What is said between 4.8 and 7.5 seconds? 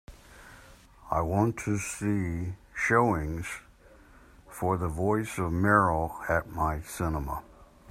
Voice of Merrill at my cinema.